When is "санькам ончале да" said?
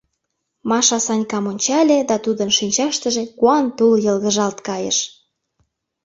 1.05-2.15